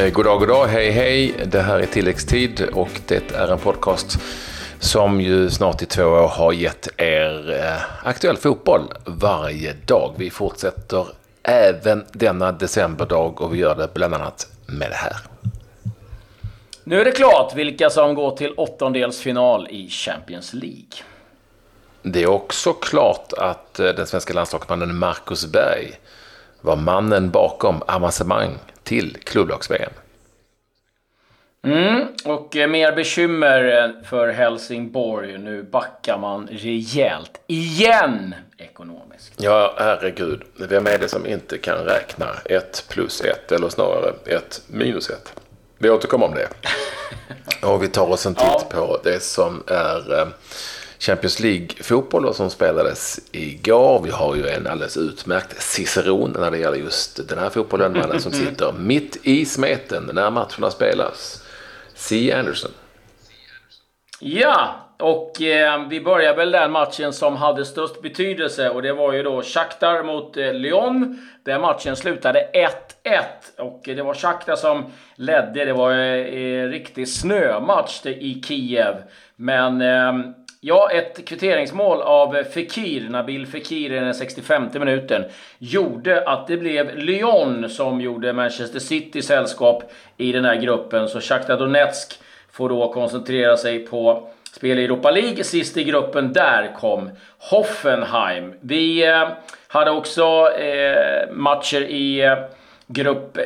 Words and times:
Eh, 0.00 0.10
god 0.10 0.24
dag, 0.24 0.38
god 0.38 0.48
dag, 0.48 0.66
hej 0.66 0.90
hej. 0.90 1.34
Det 1.46 1.60
här 1.60 1.78
är 1.78 1.86
tilläggstid 1.86 2.68
och 2.72 3.00
det 3.06 3.32
är 3.32 3.48
en 3.48 3.58
podcast 3.58 4.18
som 4.78 5.20
ju 5.20 5.50
snart 5.50 5.82
i 5.82 5.86
två 5.86 6.04
år 6.04 6.28
har 6.28 6.52
gett 6.52 6.88
er 6.96 7.52
eh, 7.52 8.08
aktuell 8.08 8.36
fotboll 8.36 8.82
varje 9.04 9.72
dag. 9.72 10.14
Vi 10.16 10.30
fortsätter 10.30 11.06
även 11.42 12.04
denna 12.12 12.52
decemberdag 12.52 13.40
och 13.40 13.54
vi 13.54 13.58
gör 13.58 13.74
det 13.74 13.88
bland 13.94 14.14
annat 14.14 14.46
med 14.66 14.90
det 14.90 14.96
här. 14.96 15.16
Nu 16.84 17.00
är 17.00 17.04
det 17.04 17.12
klart 17.12 17.54
vilka 17.54 17.90
som 17.90 18.14
går 18.14 18.36
till 18.36 18.54
åttondelsfinal 18.56 19.68
i 19.70 19.88
Champions 19.88 20.54
League. 20.54 21.04
Det 22.02 22.22
är 22.22 22.30
också 22.30 22.72
klart 22.72 23.32
att 23.32 23.80
eh, 23.80 23.86
den 23.86 24.06
svenska 24.06 24.32
landslagsmannen 24.32 24.96
Marcus 24.96 25.46
Berg 25.46 25.98
var 26.60 26.76
mannen 26.76 27.30
bakom 27.30 27.82
avancemang 27.86 28.58
till 28.82 29.16
klubblags-VM. 29.24 29.92
Mm, 31.62 32.06
och 32.24 32.56
eh, 32.56 32.68
mer 32.68 32.92
bekymmer 32.92 33.84
eh, 33.84 34.08
för 34.08 34.28
Helsingborg. 34.28 35.38
Nu 35.38 35.62
backar 35.62 36.18
man 36.18 36.48
rejält. 36.52 37.40
Igen! 37.46 38.34
Ekonomiskt. 38.58 39.32
Ja, 39.36 39.74
herregud. 39.78 40.42
Vem 40.56 40.86
är 40.86 40.98
det 40.98 41.08
som 41.08 41.26
inte 41.26 41.58
kan 41.58 41.78
räkna 41.78 42.26
1 42.44 42.84
plus 42.88 43.20
1, 43.20 43.52
eller 43.52 43.68
snarare 43.68 44.12
1 44.26 44.62
minus 44.66 45.10
1? 45.10 45.40
Vi 45.78 45.90
återkommer 45.90 46.26
om 46.26 46.34
det. 46.34 46.48
Och 47.66 47.82
vi 47.82 47.88
tar 47.88 48.10
oss 48.10 48.26
en 48.26 48.34
titt 48.34 48.44
ja. 48.46 48.66
på 48.70 49.00
det 49.04 49.22
som 49.22 49.62
är 49.66 50.28
Champions 51.00 51.40
League-fotboll 51.40 52.34
som 52.34 52.50
spelades 52.50 53.20
igår. 53.32 54.02
Vi 54.04 54.10
har 54.10 54.36
ju 54.36 54.48
en 54.48 54.66
alldeles 54.66 54.96
utmärkt 54.96 55.62
ciceron 55.62 56.36
när 56.38 56.50
det 56.50 56.58
gäller 56.58 56.76
just 56.76 57.28
den 57.28 57.38
här 57.38 57.50
fotbollen. 57.50 57.92
Mannen 57.92 58.20
som 58.20 58.32
sitter 58.32 58.72
mitt 58.72 59.18
i 59.22 59.44
smeten 59.44 60.10
när 60.12 60.30
matcherna 60.30 60.70
spelas. 60.70 61.44
C. 61.94 62.32
Anderson. 62.32 62.70
Ja, 64.20 64.74
och 64.98 65.42
eh, 65.42 65.88
vi 65.88 66.00
börjar 66.00 66.36
väl 66.36 66.50
den 66.50 66.72
matchen 66.72 67.12
som 67.12 67.36
hade 67.36 67.64
störst 67.64 68.02
betydelse 68.02 68.70
och 68.70 68.82
det 68.82 68.92
var 68.92 69.12
ju 69.12 69.22
då 69.22 69.42
Shakhtar 69.42 70.02
mot 70.02 70.36
eh, 70.36 70.52
Lyon. 70.52 71.18
Den 71.44 71.60
matchen 71.60 71.96
slutade 71.96 72.48
1-1 73.04 73.22
och 73.58 73.82
det 73.84 74.02
var 74.02 74.14
Shakhtar 74.14 74.56
som 74.56 74.84
ledde. 75.14 75.64
Det 75.64 75.72
var 75.72 75.92
eh, 75.92 76.68
riktig 76.68 77.08
snömatch 77.08 78.06
i 78.06 78.42
Kiev. 78.46 78.94
Men 79.36 79.80
eh, 79.80 80.32
Ja, 80.62 80.90
ett 80.90 81.24
kvitteringsmål 81.24 82.02
av 82.02 82.44
Fekir, 82.44 83.08
Nabil 83.08 83.46
Fekir 83.46 83.92
i 83.92 83.94
den 83.98 84.14
65 84.14 84.68
minuten, 84.72 85.24
gjorde 85.58 86.28
att 86.28 86.46
det 86.46 86.56
blev 86.56 86.98
Lyon 86.98 87.68
som 87.68 88.00
gjorde 88.00 88.32
Manchester 88.32 88.78
City 88.78 89.22
sällskap 89.22 89.92
i 90.16 90.32
den 90.32 90.44
här 90.44 90.56
gruppen. 90.56 91.08
Så 91.08 91.20
Shakhtar 91.20 91.58
Donetsk 91.58 92.18
får 92.52 92.68
då 92.68 92.92
koncentrera 92.92 93.56
sig 93.56 93.86
på 93.86 94.28
spel 94.52 94.78
i 94.78 94.84
Europa 94.84 95.10
League. 95.10 95.44
Sist 95.44 95.76
i 95.76 95.84
gruppen, 95.84 96.32
där 96.32 96.74
kom 96.74 97.10
Hoffenheim. 97.38 98.54
Vi 98.60 99.08
eh, 99.08 99.28
hade 99.68 99.90
också 99.90 100.48
eh, 100.58 101.30
matcher 101.32 101.80
i 101.80 102.20
eh, 102.20 102.38
Grupp 102.86 103.38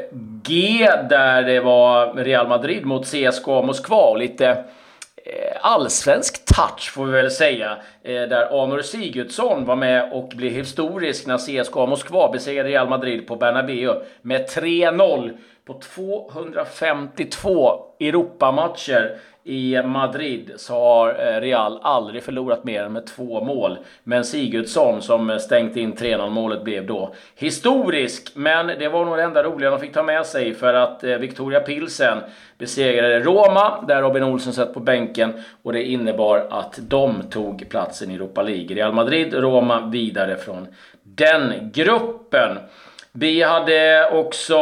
G 0.43 0.89
där 1.09 1.43
det 1.43 1.61
var 1.61 2.15
Real 2.15 2.49
Madrid 2.49 2.85
mot 2.85 3.07
CSKA 3.07 3.63
Moskva 3.63 4.03
och 4.03 4.19
lite 4.19 4.65
Eh, 5.27 5.57
allsvensk 5.61 6.45
touch 6.45 6.91
får 6.93 7.05
vi 7.05 7.13
väl 7.13 7.31
säga. 7.31 7.79
Eh, 8.03 8.23
där 8.23 8.63
Amor 8.63 8.83
Sigurdsson 8.83 9.65
var 9.65 9.77
med 9.77 10.13
och 10.13 10.29
blev 10.29 10.53
historisk 10.53 11.27
när 11.27 11.39
CSKA 11.39 11.87
Moskva 11.87 12.31
besegrade 12.33 12.69
Real 12.69 12.89
Madrid 12.89 13.27
på 13.27 13.37
Bernabéu 13.37 14.03
med 14.23 14.49
3-0 14.49 15.37
på 15.67 15.81
252 15.81 17.79
Europamatcher 18.01 19.19
i 19.47 19.83
Madrid 19.85 20.53
så 20.57 20.73
har 20.75 21.09
eh, 21.09 21.41
Real 21.41 21.79
aldrig 21.83 22.23
förlorat 22.23 22.65
mer 22.65 22.85
än 22.85 22.93
med 22.93 23.07
två 23.07 23.45
mål. 23.45 23.79
Men 24.05 24.25
Sigurdsson 24.25 25.03
som 25.03 25.31
eh, 25.31 25.39
stängt 25.39 25.77
in 25.77 25.95
3-0 25.95 26.31
målet 26.31 26.65
blev 26.65 26.87
då 26.87 27.15
historisk. 27.37 28.31
Men 28.35 28.67
det 28.67 28.89
var 28.89 29.05
nog 29.05 29.17
det 29.17 29.23
enda 29.23 29.43
roliga 29.43 29.71
de 29.71 29.81
fick 29.81 29.93
ta 29.93 30.03
med 30.03 30.27
sig 30.27 30.55
för 30.55 30.75
att 30.75 31.05
eh, 31.05 31.17
Victoria 31.17 31.61
Pilsen 31.61 32.19
besegrade 32.59 33.21
Roma, 33.21 33.85
där 33.89 34.03
Robin 34.03 34.23
Olsen 34.23 34.53
satt 34.53 34.75
på 34.75 34.81
bänken. 34.81 35.33
Och 35.63 35.73
det 35.73 35.83
innebar 35.83 36.47
att 36.51 36.79
de 36.83 37.23
tog 37.31 37.69
platsen 37.69 38.11
i 38.11 38.15
Europa 38.15 38.43
League. 38.43 38.77
Real 38.77 38.93
Madrid, 38.93 39.35
Roma 39.35 39.87
vidare 39.87 40.37
från 40.37 40.67
den 41.03 41.71
gruppen. 41.75 42.59
Vi 43.13 43.43
hade 43.43 44.11
också 44.13 44.57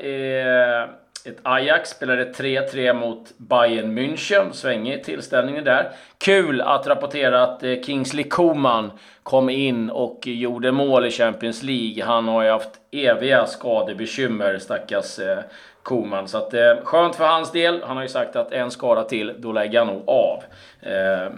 eh, 0.00 1.01
ett 1.24 1.38
Ajax 1.42 1.90
spelade 1.90 2.32
3-3 2.32 2.92
mot 2.92 3.38
Bayern 3.38 3.98
München. 3.98 4.52
Svängig 4.52 5.04
tillställning 5.04 5.64
där. 5.64 5.92
Kul 6.18 6.60
att 6.60 6.86
rapportera 6.86 7.42
att 7.42 7.62
eh, 7.62 7.80
Kingsley 7.82 8.24
Coman 8.24 8.90
kom 9.22 9.50
in 9.50 9.90
och 9.90 10.26
gjorde 10.26 10.72
mål 10.72 11.06
i 11.06 11.10
Champions 11.10 11.62
League. 11.62 12.04
Han 12.04 12.28
har 12.28 12.42
ju 12.42 12.50
haft 12.50 12.70
eviga 12.90 13.46
skadebekymmer, 13.46 14.58
stackars 14.58 15.18
eh, 15.18 15.26
Coman. 15.26 15.52
Koman. 15.82 16.28
Så 16.28 16.38
att, 16.38 16.54
eh, 16.54 16.76
skönt 16.84 17.16
för 17.16 17.26
hans 17.26 17.52
del. 17.52 17.82
Han 17.82 17.96
har 17.96 18.02
ju 18.02 18.08
sagt 18.08 18.36
att 18.36 18.52
en 18.52 18.70
skada 18.70 19.04
till, 19.04 19.34
då 19.38 19.52
lägger 19.52 19.78
han 19.78 19.86
nog 19.86 20.02
av. 20.06 20.42
Eh, 20.80 21.22
eh, 21.22 21.30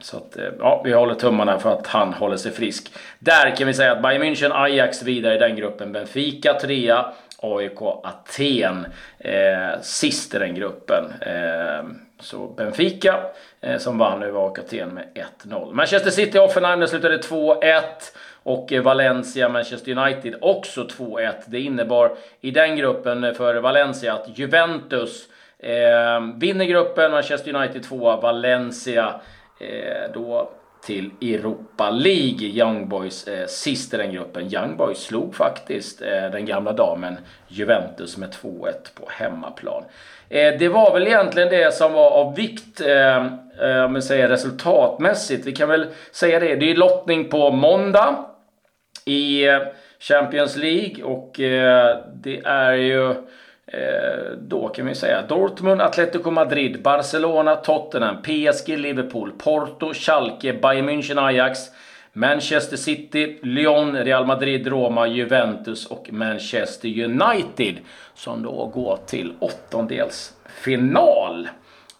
så 0.00 0.16
att, 0.16 0.36
eh, 0.36 0.44
ja, 0.58 0.82
vi 0.84 0.92
håller 0.92 1.14
tummarna 1.14 1.58
för 1.58 1.72
att 1.72 1.86
han 1.86 2.12
håller 2.12 2.36
sig 2.36 2.52
frisk. 2.52 2.92
Där 3.18 3.56
kan 3.56 3.66
vi 3.66 3.74
säga 3.74 3.92
att 3.92 4.02
Bayern 4.02 4.22
München, 4.22 4.52
Ajax 4.52 5.02
vidare 5.02 5.34
i 5.34 5.38
den 5.38 5.56
gruppen. 5.56 5.92
Benfica 5.92 6.54
trea. 6.54 7.12
AIK 7.42 7.82
Aten 8.02 8.86
eh, 9.18 9.80
sist 9.82 10.34
i 10.34 10.38
den 10.38 10.54
gruppen. 10.54 11.04
Eh, 11.20 11.84
så 12.20 12.46
Benfica 12.46 13.20
eh, 13.60 13.78
som 13.78 13.98
vann 13.98 14.22
över 14.22 14.46
AIK 14.46 14.58
Aten 14.58 14.88
med 14.88 15.04
1-0. 15.44 15.72
Manchester 15.72 16.10
City 16.10 16.38
Offenheim 16.38 16.86
slutade 16.86 17.18
2-1. 17.18 17.82
Och 18.42 18.72
eh, 18.72 18.82
Valencia 18.82 19.48
Manchester 19.48 19.98
United 19.98 20.34
också 20.40 20.84
2-1. 20.84 21.32
Det 21.46 21.60
innebar 21.60 22.16
i 22.40 22.50
den 22.50 22.76
gruppen 22.76 23.34
för 23.34 23.54
Valencia 23.54 24.14
att 24.14 24.38
Juventus 24.38 25.28
eh, 25.58 26.20
vinner 26.36 26.64
gruppen, 26.64 27.10
Manchester 27.10 27.54
United 27.54 27.82
2 27.82 28.16
Valencia 28.16 29.20
eh, 29.60 30.12
då 30.14 30.50
till 30.82 31.10
Europa 31.20 31.90
League. 31.90 32.46
Young 32.46 32.88
Boys 32.88 33.28
eh, 33.28 33.46
sist 33.46 33.94
i 33.94 33.96
den 33.96 34.12
gruppen. 34.12 34.54
Young 34.54 34.76
Boys 34.76 34.98
slog 34.98 35.34
faktiskt 35.34 36.02
eh, 36.02 36.30
den 36.32 36.46
gamla 36.46 36.72
damen 36.72 37.16
Juventus 37.48 38.16
med 38.16 38.28
2-1 38.42 38.72
på 38.94 39.08
hemmaplan. 39.08 39.82
Eh, 40.28 40.54
det 40.58 40.68
var 40.68 40.92
väl 40.92 41.06
egentligen 41.06 41.48
det 41.48 41.74
som 41.74 41.92
var 41.92 42.10
av 42.10 42.36
vikt, 42.36 42.80
eh, 42.80 43.26
eh, 43.60 43.84
om 43.84 43.94
vi 43.94 44.02
säger 44.02 44.28
resultatmässigt. 44.28 45.46
Vi 45.46 45.52
kan 45.52 45.68
väl 45.68 45.86
säga 46.12 46.40
det. 46.40 46.56
Det 46.56 46.70
är 46.70 46.76
lottning 46.76 47.28
på 47.28 47.50
måndag 47.50 48.24
i 49.04 49.48
eh, 49.48 49.58
Champions 50.00 50.56
League 50.56 51.04
och 51.04 51.40
eh, 51.40 51.96
det 52.14 52.38
är 52.44 52.72
ju 52.72 53.14
då 54.38 54.68
kan 54.68 54.86
vi 54.86 54.94
säga 54.94 55.22
Dortmund, 55.22 55.82
Atletico 55.82 56.30
Madrid, 56.30 56.82
Barcelona, 56.82 57.56
Tottenham, 57.56 58.22
PSG, 58.22 58.68
Liverpool, 58.68 59.32
Porto, 59.38 59.94
Schalke, 59.94 60.52
Bayern 60.52 60.88
München, 60.88 61.18
Ajax, 61.18 61.58
Manchester 62.12 62.76
City, 62.76 63.38
Lyon, 63.42 63.96
Real 63.96 64.26
Madrid, 64.26 64.66
Roma, 64.66 65.06
Juventus 65.06 65.86
och 65.86 66.12
Manchester 66.12 67.04
United 67.04 67.74
som 68.14 68.42
då 68.42 68.66
går 68.66 68.98
till 69.06 69.32
åttondelsfinal. 69.38 71.48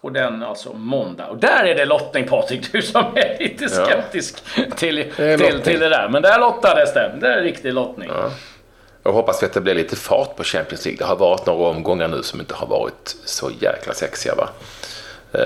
Och 0.01 0.11
den 0.11 0.43
alltså 0.43 0.73
måndag. 0.73 1.27
Och 1.27 1.37
där 1.37 1.65
är 1.65 1.75
det 1.75 1.85
lottning 1.85 2.27
Patrik, 2.27 2.71
du 2.71 2.81
som 2.81 3.05
är 3.15 3.37
lite 3.39 3.69
skeptisk 3.69 4.43
ja. 4.57 4.63
till, 4.75 5.05
till, 5.15 5.61
till 5.63 5.79
det 5.79 5.89
där. 5.89 6.09
Men 6.09 6.21
där 6.21 6.39
lottades 6.39 6.93
det. 6.93 7.11
Det 7.21 7.33
är 7.33 7.41
riktig 7.41 7.73
lottning. 7.73 8.09
Ja. 8.13 8.31
Jag 9.03 9.11
hoppas 9.11 9.43
att 9.43 9.53
det 9.53 9.61
blir 9.61 9.75
lite 9.75 9.95
fart 9.95 10.35
på 10.35 10.43
Champions 10.43 10.85
League. 10.85 10.97
Det 10.97 11.05
har 11.05 11.15
varit 11.15 11.45
några 11.45 11.69
omgångar 11.69 12.07
nu 12.07 12.23
som 12.23 12.39
inte 12.39 12.53
har 12.53 12.67
varit 12.67 13.15
så 13.25 13.51
jäkla 13.59 13.93
sexiga 13.93 14.35
va? 14.35 14.49
Uh, 15.35 15.41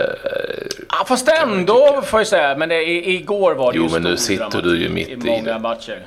ja, 0.90 1.06
fast 1.08 1.28
ändå 1.28 2.02
får 2.06 2.20
jag 2.20 2.28
säga. 2.28 2.58
Men 2.58 2.70
det, 2.70 2.84
igår 3.10 3.56
var 3.56 3.72
det 3.72 3.78
jo, 3.78 3.84
ju 3.84 3.90
men 3.90 4.04
nu 4.04 4.18
sitter 4.18 4.62
du 4.62 4.82
ju 4.82 4.90
mitt 4.90 5.10
i, 5.10 5.12
i 5.12 5.18
många 5.18 5.60
matcher. 5.60 6.06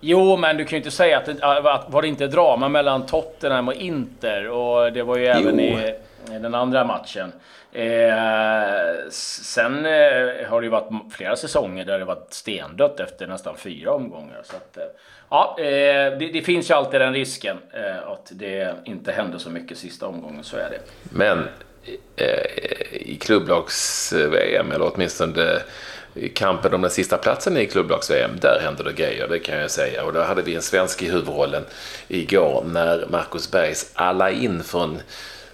Jo, 0.00 0.36
men 0.36 0.56
du 0.56 0.64
kan 0.64 0.70
ju 0.70 0.76
inte 0.76 0.90
säga 0.90 1.18
att, 1.18 1.28
att 1.66 1.84
var 1.88 2.02
det 2.02 2.08
inte 2.08 2.26
drama 2.26 2.68
mellan 2.68 3.06
Tottenham 3.06 3.68
och 3.68 3.74
Inter 3.74 4.48
och 4.48 4.92
det 4.92 5.02
var 5.02 5.16
ju 5.16 5.24
jo. 5.24 5.30
även 5.30 5.60
i, 5.60 5.66
i 5.66 5.94
Eh, 6.26 6.40
den 6.40 6.54
andra 6.54 6.84
matchen. 6.84 7.32
Eh, 7.72 9.10
sen 9.10 9.86
eh, 9.86 10.48
har 10.48 10.60
det 10.60 10.64
ju 10.64 10.70
varit 10.70 11.12
flera 11.12 11.36
säsonger 11.36 11.84
där 11.84 11.98
det 11.98 12.04
varit 12.04 12.32
stendött 12.32 13.00
efter 13.00 13.26
nästan 13.26 13.56
fyra 13.56 13.92
omgångar. 13.92 14.42
Så 14.44 14.56
att, 14.56 14.76
eh, 14.76 14.84
ja, 15.30 15.56
eh, 15.58 16.18
det, 16.18 16.30
det, 16.32 16.42
finns 16.42 16.70
ju 16.70 16.74
alltid 16.74 17.00
den 17.00 17.12
risken 17.12 17.58
eh, 17.72 18.08
att 18.08 18.28
det 18.30 18.74
inte 18.84 19.12
händer 19.12 19.38
så 19.38 19.50
mycket 19.50 19.78
sista 19.78 20.06
omgången, 20.06 20.44
så 20.44 20.56
är 20.56 20.70
det. 20.70 20.80
Men 21.02 21.38
eh, 22.16 22.26
eh 22.26 22.78
i 22.92 23.18
klubblags-VM, 23.20 24.72
eller 24.72 24.94
åtminstone 24.94 25.60
i 26.14 26.28
kampen 26.28 26.74
om 26.74 26.82
den 26.82 26.90
sista 26.90 27.18
platsen 27.18 27.56
i 27.56 27.66
klubblags-VM, 27.66 28.30
där 28.40 28.60
hände 28.60 28.82
det 28.82 28.92
grejer, 28.92 29.28
det 29.28 29.38
kan 29.38 29.58
jag 29.58 29.70
säga. 29.70 30.04
Och 30.04 30.12
då 30.12 30.22
hade 30.22 30.42
vi 30.42 30.54
en 30.54 30.62
svensk 30.62 31.02
i 31.02 31.10
huvudrollen 31.10 31.64
igår 32.08 32.64
när 32.66 33.06
Marcus 33.10 33.50
Bergs 33.50 33.90
alla 33.94 34.30
in 34.30 34.62
från 34.62 35.00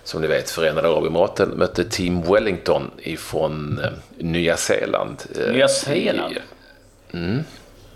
som 0.04 0.20
ni 0.20 0.26
vet, 0.26 0.50
Förenade 0.50 0.88
Arabemiraten 0.88 1.48
mötte 1.48 1.84
Team 1.84 2.22
Wellington 2.22 2.90
ifrån 2.98 3.80
eh, 3.84 3.90
Nya 4.18 4.56
Zeeland. 4.56 5.22
Eh, 5.40 5.52
Nya 5.52 5.68
Zeeland? 5.68 6.34
Mm. 7.12 7.44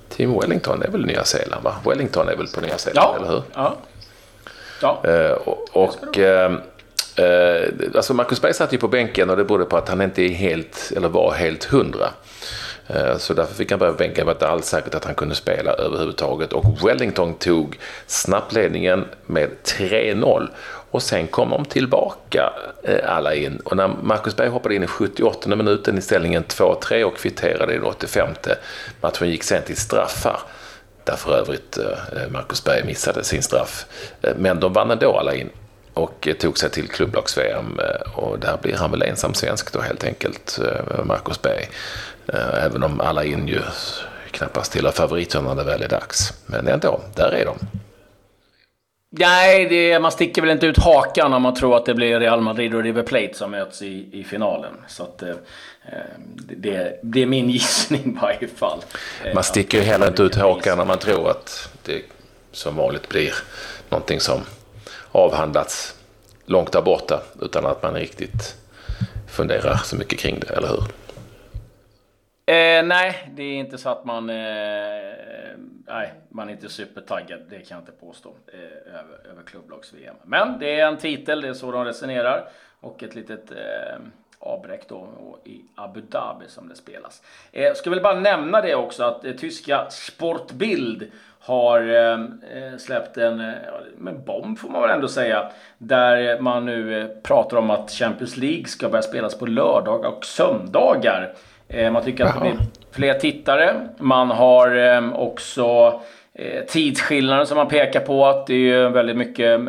Team 0.09 0.41
Wellington 0.41 0.83
är 0.83 0.89
väl 0.89 1.07
Nya 1.07 1.25
Zeeland, 1.25 1.65
va? 1.65 1.75
Wellington 1.85 2.29
är 2.29 2.37
väl 2.37 2.47
på 2.47 2.61
Nya 2.61 2.79
Zeeland, 2.79 3.09
ja. 3.09 3.17
eller 3.17 3.29
hur? 3.29 3.43
Ja. 3.55 3.77
ja. 4.83 5.05
Eh, 5.05 5.33
och, 5.33 5.69
och 5.73 6.19
eh, 6.19 6.53
eh, 7.17 7.69
alltså 7.95 8.15
Marcus 8.15 8.41
Berg 8.41 8.55
satt 8.55 8.73
ju 8.73 8.79
på 8.79 8.89
bänken 8.89 9.31
och 9.31 9.37
det 9.37 9.45
berodde 9.45 9.65
på 9.65 9.77
att 9.77 9.89
han 9.89 10.01
inte 10.01 10.23
är 10.23 10.29
helt, 10.29 10.93
eller 10.97 11.09
var 11.09 11.33
helt 11.33 11.65
hundra. 11.65 12.11
Eh, 12.89 13.17
så 13.17 13.35
därför 13.35 13.55
fick 13.55 13.71
han 13.71 13.79
börja 13.79 13.93
på 13.93 13.99
bänken. 13.99 14.17
Det 14.17 14.25
var 14.25 14.33
inte 14.33 14.49
alls 14.49 14.67
säkert 14.67 14.95
att 14.95 15.05
han 15.05 15.15
kunde 15.15 15.35
spela 15.35 15.73
överhuvudtaget. 15.73 16.53
Och 16.53 16.89
Wellington 16.89 17.35
tog 17.35 17.79
snabbledningen 18.07 19.05
med 19.27 19.51
3-0. 19.65 20.49
Och 20.91 21.03
sen 21.03 21.27
kom 21.27 21.51
de 21.51 21.65
tillbaka 21.65 22.53
eh, 22.83 23.17
alla 23.17 23.35
in. 23.35 23.61
Och 23.65 23.77
när 23.77 23.89
Marcus 23.89 24.37
Berg 24.37 24.49
hoppade 24.49 24.75
in 24.75 24.83
i 24.83 24.87
78 24.87 25.57
minuten 25.57 25.99
i 25.99 26.01
ställningen 26.01 26.45
2-3 26.45 27.03
och 27.03 27.17
kvitterade 27.17 27.73
i 27.73 27.77
den 27.77 27.85
85. 27.85 28.29
Matchen 29.01 29.31
gick 29.31 29.45
sen 29.45 29.63
till 29.63 29.77
straffar. 29.77 30.41
Där 31.05 31.17
för 31.17 31.37
övrigt 31.37 31.79
eh, 31.79 32.31
Marcus 32.31 32.65
Berg 32.65 32.85
missade 32.85 33.25
sin 33.25 33.43
straff. 33.43 33.87
Eh, 34.23 34.35
men 34.37 34.61
de 34.61 34.73
vann 34.73 34.91
ändå 34.91 35.19
alla 35.19 35.35
in 35.35 35.51
och 35.95 36.29
tog 36.39 36.59
sig 36.59 36.71
till 36.71 36.89
klubblags-VM. 36.89 37.81
Och 38.15 38.39
där 38.39 38.57
blir 38.63 38.77
han 38.77 38.91
väl 38.91 39.03
ensam 39.03 39.35
svensk 39.35 39.73
då 39.73 39.81
helt 39.81 40.05
enkelt, 40.05 40.61
Marcus 41.05 41.43
Berg. 41.43 41.69
Även 42.55 42.83
om 42.83 43.01
alla 43.01 43.25
in 43.25 43.49
ju 43.49 43.61
knappast 44.31 44.73
tillhör 44.73 44.93
favoriterna 44.93 45.55
när 45.55 45.65
det 45.65 45.71
väl 45.71 45.83
är 45.83 45.89
dags. 45.89 46.33
Men 46.47 46.69
ändå, 46.69 47.01
där 47.15 47.33
är 47.33 47.45
de. 47.45 47.59
Nej, 49.11 49.67
det, 49.69 49.99
man 49.99 50.13
sticker 50.13 50.43
väl 50.43 50.51
inte 50.51 50.67
ut 50.67 50.79
hakan 50.79 51.35
om 51.35 51.43
man 51.43 51.55
tror 51.55 51.77
att 51.77 51.87
det 51.87 51.95
blir 51.95 52.21
Real 52.21 52.41
Madrid 52.41 52.75
och 52.75 52.83
River 52.83 53.03
Plate 53.03 53.35
som 53.35 53.51
möts 53.51 53.83
i, 53.83 54.09
i 54.13 54.25
finalen. 54.25 54.75
Så 54.89 55.03
att, 55.03 55.23
eh, 55.23 55.35
det, 56.35 57.01
det, 57.03 57.23
är 57.23 57.27
min 57.27 57.51
gissning 57.51 58.17
i 58.17 58.19
varje 58.21 58.49
fall. 58.49 58.79
Man 59.35 59.45
sticker 59.45 59.79
ju 59.79 59.85
heller 59.85 60.09
inte 60.09 60.23
ut 60.23 60.35
hakan 60.35 60.81
om 60.81 60.89
man 60.89 60.99
tror 60.99 61.31
att 61.31 61.69
det 61.83 62.03
som 62.53 62.77
vanligt 62.77 63.09
blir 63.09 63.35
någonting 63.89 64.21
som 64.21 64.41
avhandlats 65.13 65.95
långt 66.47 66.73
där 66.73 66.83
borta 66.83 67.23
utan 67.43 67.67
att 67.67 67.83
man 67.83 67.95
riktigt 67.95 68.57
funderar 69.29 69.81
så 69.85 69.97
mycket 69.97 70.19
kring 70.19 70.41
det, 70.41 70.55
eller 70.55 70.69
hur? 70.69 70.85
Eh, 72.49 72.85
nej, 72.85 73.31
det 73.35 73.43
är 73.43 73.57
inte 73.57 73.79
så 73.79 73.89
att 73.89 74.05
man... 74.05 74.31
Eh, 74.31 74.37
nej, 75.87 76.13
man 76.29 76.49
är 76.49 76.53
inte 76.53 76.69
supertaggad. 76.69 77.41
Det 77.51 77.57
kan 77.57 77.77
jag 77.77 77.83
inte 77.83 77.93
påstå. 77.93 78.35
Eh, 78.53 78.95
över, 78.95 79.31
över 79.31 79.43
klubblags-VM. 79.43 80.15
Men 80.25 80.59
det 80.59 80.81
är 80.81 80.87
en 80.87 80.97
titel, 80.97 81.41
det 81.41 81.49
är 81.49 81.53
så 81.53 81.73
de 81.73 81.85
resonerar. 81.85 82.49
Och 82.81 83.03
ett 83.03 83.15
litet 83.15 83.51
eh, 83.51 83.99
avbräck 84.39 84.89
då 84.89 85.09
i 85.45 85.65
Abu 85.75 86.01
Dhabi 86.01 86.49
som 86.49 86.69
det 86.69 86.75
spelas. 86.75 87.23
Jag 87.51 87.67
eh, 87.67 87.75
ska 87.75 87.91
väl 87.91 88.01
bara 88.01 88.21
nämna 88.21 88.61
det 88.61 88.75
också 88.75 89.05
att 89.05 89.25
eh, 89.25 89.33
tyska 89.33 89.91
Sportbild 89.91 91.11
har 91.41 91.81
eh, 91.81 92.13
eh 92.13 92.77
släppt 92.79 93.17
en, 93.17 93.41
eh, 93.41 93.55
en 94.07 94.25
bomb 94.25 94.59
får 94.59 94.69
man 94.69 94.83
väl 94.83 94.91
ändå 94.91 95.09
säga. 95.09 95.51
Där 95.79 96.41
man 96.41 96.67
nu 96.67 97.01
eh, 97.01 97.09
pratar 97.23 97.57
om 97.57 97.71
att 97.71 97.91
Champions 97.91 98.37
League 98.37 98.65
ska 98.65 98.89
börja 98.89 99.03
spelas 99.03 99.39
på 99.39 99.47
lördagar 99.47 100.09
och 100.09 100.25
söndagar. 100.25 101.35
Eh, 101.69 101.91
man 101.91 102.05
tycker 102.05 102.25
att 102.25 102.35
det 102.35 102.41
blir 102.41 102.59
fler 102.91 103.15
tittare. 103.15 103.89
Man 103.99 104.31
har 104.31 104.77
eh, 104.77 105.13
också 105.15 106.01
eh, 106.35 106.65
tidsskillnaden 106.65 107.47
som 107.47 107.57
man 107.57 107.69
pekar 107.69 108.01
på. 108.01 108.27
Att 108.27 108.47
det 108.47 108.73
är 108.73 108.89
väldigt 108.89 109.17
mycket 109.17 109.61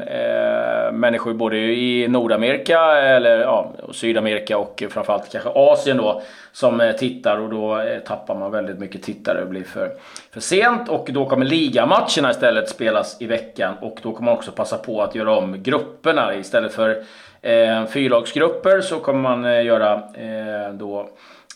människor 0.94 1.34
både 1.34 1.58
i 1.58 2.08
Nordamerika, 2.08 2.80
eller 2.98 3.40
ja, 3.40 3.72
Sydamerika 3.92 4.58
och 4.58 4.84
framförallt 4.90 5.32
kanske 5.32 5.50
Asien 5.50 5.98
då 5.98 6.22
som 6.52 6.94
tittar 7.00 7.38
och 7.38 7.50
då 7.50 7.84
tappar 8.06 8.36
man 8.36 8.52
väldigt 8.52 8.80
mycket 8.80 9.04
tittare 9.04 9.42
och 9.42 9.50
blir 9.50 9.64
för, 9.64 9.92
för 10.34 10.40
sent. 10.40 10.90
Och 10.90 11.08
då 11.12 11.26
kommer 11.26 11.46
ligamatcherna 11.46 12.32
istället 12.32 12.70
spelas 12.70 13.22
i 13.22 13.26
veckan 13.26 13.74
och 13.82 14.00
då 14.04 14.12
kommer 14.12 14.32
man 14.32 14.38
också 14.38 14.52
passa 14.52 14.78
på 14.78 15.02
att 15.02 15.16
göra 15.16 15.36
om 15.36 15.64
grupperna 15.64 16.36
istället 16.36 16.74
för 16.74 17.04
eh, 17.42 17.86
fyrlagsgrupper 17.86 18.82
så 18.82 19.00
kommer 19.00 19.36
man 19.36 19.66
göra 19.66 19.94
eh, 19.94 20.74
då 20.74 21.10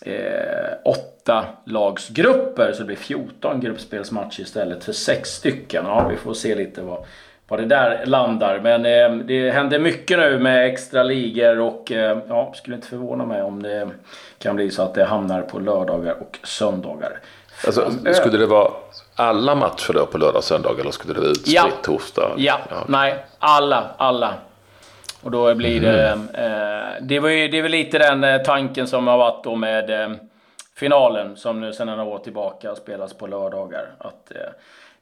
eh, 0.06 0.74
åtta 0.86 1.46
lagsgrupper 1.66 2.74
så 2.74 2.80
det 2.80 2.86
blir 2.86 2.96
14 2.96 3.60
gruppspelsmatcher 3.60 4.42
istället 4.42 4.84
för 4.84 4.94
sex 4.94 5.30
stycken. 5.30 5.86
Ja, 5.86 6.08
vi 6.08 6.18
får 6.18 6.34
se 6.34 6.56
lite 6.56 6.82
vad, 6.82 7.06
vad 7.48 7.60
det 7.60 7.66
där 7.66 8.06
landar. 8.06 8.60
Men 8.64 8.86
eh, 8.86 9.26
det 9.26 9.52
händer 9.52 9.80
mycket 9.80 10.20
nu 10.20 10.40
med 10.40 10.66
extra 10.66 11.04
ligor 11.04 11.60
och 11.60 11.92
eh, 11.92 12.18
ja, 12.28 12.54
skulle 12.56 12.76
inte 12.76 12.88
förvåna 12.88 13.26
mig 13.26 13.42
om 13.42 13.64
det 13.64 13.90
kan 14.38 14.56
bli 14.56 14.72
så 14.72 14.82
att 14.82 14.94
det 14.94 15.06
hamnar 15.06 15.42
på 15.42 15.60
lördagar 15.60 16.16
och 16.22 16.40
söndagar. 16.44 17.20
Alltså, 17.66 17.92
skulle 18.14 18.38
det 18.38 18.46
vara 18.46 18.72
alla 19.16 19.56
matcher 19.56 19.94
då 19.94 20.06
på 20.06 20.18
lördag 20.18 20.36
och 20.36 20.44
söndag 20.44 20.80
eller 20.80 20.92
skulle 20.92 21.14
det 21.14 21.20
vara 21.20 21.30
utspritt 21.30 21.56
ja. 21.56 21.70
torsdag? 21.84 22.32
Ja, 22.38 22.60
ja, 22.70 22.84
nej, 22.88 23.26
alla, 23.40 23.84
alla. 23.98 24.34
Och 25.24 25.32
då 25.32 25.56
blir 25.56 25.82
det... 25.82 26.08
Mm. 26.08 26.28
Eh, 26.34 27.02
det, 27.02 27.20
var 27.20 27.30
ju, 27.30 27.48
det 27.48 27.58
är 27.58 27.62
väl 27.62 27.72
lite 27.72 27.98
den 27.98 28.24
eh, 28.24 28.42
tanken 28.42 28.88
som 28.88 29.08
har 29.08 29.18
varit 29.18 29.44
då 29.44 29.56
med 29.56 29.90
eh, 29.90 30.12
finalen 30.76 31.38
som 31.38 31.62
nu 31.62 31.74
sedan 31.74 31.88
några 31.88 32.04
år 32.04 32.20
tillbaka 32.20 32.76
spelas 32.76 33.14
på 33.14 33.28
lördagar. 33.28 33.92
Att, 33.98 34.32
eh, 34.32 34.52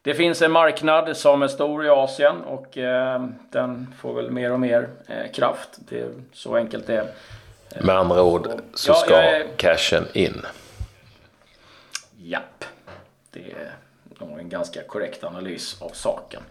det 0.02 0.14
finns 0.14 0.42
en 0.42 0.52
marknad 0.52 1.16
som 1.16 1.42
är 1.42 1.48
stor 1.48 1.86
i 1.86 1.88
Asien 1.88 2.36
och 2.40 2.78
eh, 2.78 3.26
den 3.50 3.94
får 4.00 4.14
väl 4.14 4.30
mer 4.30 4.52
och 4.52 4.60
mer 4.60 4.88
eh, 5.06 5.32
kraft. 5.32 5.68
Det 5.78 6.00
är 6.00 6.08
så 6.32 6.56
enkelt 6.56 6.86
det 6.86 6.96
är. 6.96 7.06
Med 7.80 7.96
andra 7.96 8.22
ord 8.22 8.48
så 8.74 8.90
ja, 8.90 8.94
ska 8.94 9.22
jag, 9.22 9.56
cashen 9.56 10.04
in. 10.12 10.46
Japp. 12.16 12.64
Det 13.30 13.40
är 13.40 13.72
nog 14.18 14.38
en 14.38 14.48
ganska 14.48 14.82
korrekt 14.82 15.24
analys 15.24 15.82
av 15.82 15.88
saken. 15.88 16.42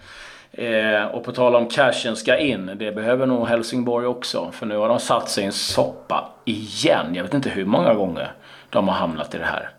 Eh, 0.53 1.06
och 1.06 1.24
på 1.24 1.31
tal 1.31 1.56
om 1.56 1.69
cashen 1.69 2.15
ska 2.15 2.38
in, 2.38 2.71
det 2.75 2.92
behöver 2.92 3.25
nog 3.25 3.48
Helsingborg 3.48 4.06
också. 4.07 4.51
För 4.51 4.65
nu 4.65 4.77
har 4.77 4.89
de 4.89 5.00
satt 5.00 5.30
sig 5.30 5.44
i 5.44 5.48
en 5.48 5.51
soppa 5.51 6.30
igen. 6.45 7.15
Jag 7.15 7.24
vet 7.24 7.33
inte 7.33 7.50
hur 7.50 7.65
många 7.65 7.94
gånger 7.94 8.33
de 8.69 8.88
har 8.88 8.95
hamnat 8.95 9.36
i 9.36 9.38
det 9.38 9.45
här. 9.45 9.69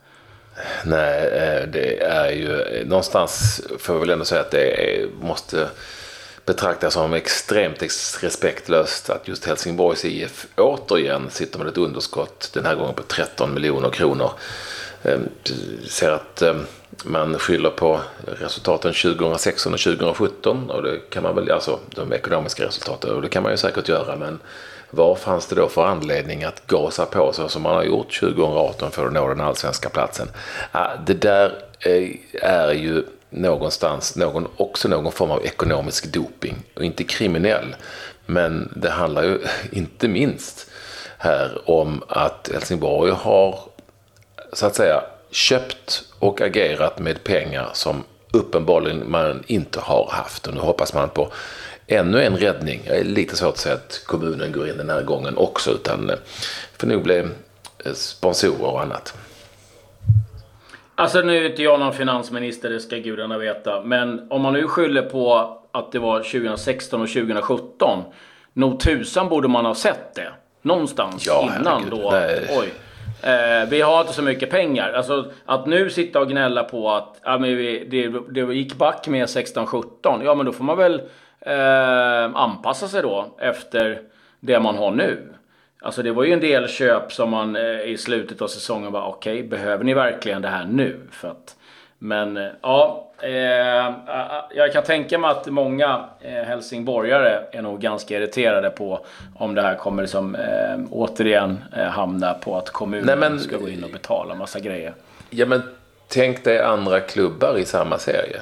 Nej, 0.84 1.24
eh, 1.24 1.68
det 1.68 2.02
är 2.02 2.30
ju 2.30 2.60
eh, 2.60 2.86
någonstans, 2.86 3.62
får 3.78 3.94
jag 3.94 4.00
väl 4.00 4.10
ändå 4.10 4.24
säga 4.24 4.40
att 4.40 4.50
det 4.50 5.00
är, 5.00 5.06
måste 5.20 5.68
betraktas 6.46 6.94
som 6.94 7.12
extremt 7.12 7.82
respektlöst 8.22 9.10
att 9.10 9.28
just 9.28 9.46
Helsingborgs 9.46 10.04
IF 10.04 10.46
återigen 10.56 11.30
sitter 11.30 11.58
med 11.58 11.68
ett 11.68 11.78
underskott, 11.78 12.50
den 12.54 12.66
här 12.66 12.74
gången 12.74 12.94
på 12.94 13.02
13 13.02 13.54
miljoner 13.54 13.90
kronor. 13.90 14.30
Ehm, 15.02 15.28
ser 15.88 16.10
att 16.10 16.42
ehm, 16.42 16.66
man 17.04 17.38
skyller 17.38 17.70
på 17.70 18.00
resultaten 18.40 18.92
2016 18.92 19.74
och 19.74 19.80
2017 19.80 20.70
och 20.70 20.82
det 20.82 21.10
kan 21.10 21.22
man 21.22 21.34
väl, 21.34 21.50
alltså 21.50 21.78
de 21.94 22.12
ekonomiska 22.12 22.66
resultaten 22.66 23.10
och 23.10 23.22
det 23.22 23.28
kan 23.28 23.42
man 23.42 23.52
ju 23.52 23.56
säkert 23.58 23.88
göra 23.88 24.16
men 24.16 24.40
vad 24.90 25.18
fanns 25.18 25.46
det 25.46 25.54
då 25.54 25.68
för 25.68 25.86
anledning 25.86 26.44
att 26.44 26.66
gasa 26.66 27.06
på 27.06 27.32
så 27.32 27.48
som 27.48 27.62
man 27.62 27.74
har 27.74 27.84
gjort 27.84 28.20
2018 28.20 28.90
för 28.90 29.06
att 29.06 29.12
nå 29.12 29.28
den 29.28 29.40
allsvenska 29.40 29.88
platsen? 29.88 30.28
Ah, 30.72 30.96
det 31.06 31.14
där 31.14 31.54
eh, 31.80 32.10
är 32.42 32.72
ju 32.72 33.04
någonstans 33.30 34.16
någon, 34.16 34.48
också 34.56 34.88
någon 34.88 35.12
form 35.12 35.30
av 35.30 35.44
ekonomisk 35.44 36.12
doping 36.12 36.56
och 36.74 36.84
inte 36.84 37.04
kriminell. 37.04 37.76
Men 38.26 38.72
det 38.76 38.90
handlar 38.90 39.22
ju 39.22 39.38
inte 39.70 40.08
minst 40.08 40.66
här 41.18 41.70
om 41.70 42.02
att 42.08 42.50
Helsingborg 42.52 43.12
har 43.12 43.58
så 44.52 44.66
att 44.66 44.74
säga 44.74 45.02
köpt 45.30 46.02
och 46.18 46.40
agerat 46.40 46.98
med 46.98 47.24
pengar 47.24 47.70
som 47.72 48.04
uppenbarligen 48.32 49.10
man 49.10 49.42
inte 49.46 49.80
har 49.80 50.08
haft. 50.10 50.46
Och 50.46 50.54
nu 50.54 50.60
hoppas 50.60 50.94
man 50.94 51.08
på 51.08 51.32
ännu 51.86 52.22
en 52.22 52.36
räddning. 52.36 52.82
Jag 52.84 52.96
är 52.96 53.04
lite 53.04 53.36
svårt 53.36 53.48
att 53.48 53.58
säga 53.58 53.74
att 53.74 54.02
kommunen 54.06 54.52
går 54.52 54.68
in 54.68 54.76
den 54.76 54.90
här 54.90 55.02
gången 55.02 55.36
också. 55.36 55.70
Utan 55.70 56.06
det 56.06 56.18
får 56.78 56.86
nog 56.86 57.02
bli 57.02 57.18
eh, 57.84 57.92
sponsorer 57.92 58.64
och 58.64 58.82
annat. 58.82 59.14
Alltså 60.94 61.20
nu 61.20 61.36
är 61.36 61.50
inte 61.50 61.62
jag 61.62 61.80
någon 61.80 61.92
finansminister, 61.92 62.70
det 62.70 62.80
ska 62.80 62.96
gudarna 62.96 63.38
veta. 63.38 63.82
Men 63.82 64.26
om 64.30 64.42
man 64.42 64.52
nu 64.52 64.68
skyller 64.68 65.02
på 65.02 65.58
att 65.72 65.92
det 65.92 65.98
var 65.98 66.18
2016 66.18 67.02
och 67.02 67.08
2017. 67.08 68.02
Nog 68.52 68.80
tusan 68.80 69.28
borde 69.28 69.48
man 69.48 69.64
ha 69.64 69.74
sett 69.74 70.14
det. 70.14 70.32
Någonstans 70.62 71.26
ja, 71.26 71.42
innan 71.42 71.82
herregud. 71.82 71.90
då. 72.02 72.10
Nej. 72.10 72.46
Oj. 72.50 72.72
Eh, 73.22 73.68
vi 73.68 73.80
har 73.80 74.00
inte 74.00 74.12
så 74.12 74.22
mycket 74.22 74.50
pengar. 74.50 74.92
Alltså 74.92 75.32
att 75.44 75.66
nu 75.66 75.90
sitta 75.90 76.20
och 76.20 76.28
gnälla 76.28 76.64
på 76.64 76.90
att 76.90 77.20
ja, 77.24 77.38
men 77.38 77.56
vi, 77.56 77.84
det, 77.90 78.08
det 78.30 78.54
gick 78.54 78.74
back 78.74 79.08
med 79.08 79.26
16-17. 79.26 80.20
Ja 80.24 80.34
men 80.34 80.46
då 80.46 80.52
får 80.52 80.64
man 80.64 80.78
väl 80.78 81.02
eh, 81.40 82.36
anpassa 82.36 82.88
sig 82.88 83.02
då 83.02 83.36
efter 83.38 84.00
det 84.40 84.60
man 84.60 84.78
har 84.78 84.90
nu. 84.90 85.32
Alltså 85.80 86.02
det 86.02 86.12
var 86.12 86.24
ju 86.24 86.32
en 86.32 86.40
del 86.40 86.68
köp 86.68 87.12
som 87.12 87.30
man 87.30 87.56
eh, 87.56 87.80
i 87.80 87.96
slutet 87.98 88.42
av 88.42 88.46
säsongen 88.46 88.92
bara 88.92 89.06
okej, 89.06 89.34
okay, 89.34 89.48
behöver 89.48 89.84
ni 89.84 89.94
verkligen 89.94 90.42
det 90.42 90.48
här 90.48 90.64
nu? 90.64 91.00
För 91.10 91.28
att, 91.28 91.56
men 92.04 92.36
eh, 92.36 92.48
ja, 92.62 93.10
eh, 93.22 93.94
jag 94.54 94.72
kan 94.72 94.82
tänka 94.84 95.18
mig 95.18 95.30
att 95.30 95.46
många 95.46 96.04
eh, 96.20 96.32
helsingborgare 96.32 97.38
är 97.52 97.62
nog 97.62 97.80
ganska 97.80 98.16
irriterade 98.16 98.70
på 98.70 99.06
om 99.36 99.54
det 99.54 99.62
här 99.62 99.74
kommer 99.74 100.02
eh, 100.16 100.80
återigen 100.90 101.64
hamna 101.72 102.34
på 102.34 102.58
att 102.58 102.70
kommunen 102.70 103.06
Nej, 103.06 103.16
men, 103.16 103.40
ska 103.40 103.56
gå 103.56 103.68
in 103.68 103.84
och 103.84 103.90
betala 103.90 104.34
massa 104.34 104.60
grejer. 104.60 104.94
Ja, 105.30 105.46
men 105.46 105.62
tänk 106.08 106.44
dig 106.44 106.60
andra 106.60 107.00
klubbar 107.00 107.58
i 107.58 107.64
samma 107.64 107.98
serie 107.98 108.40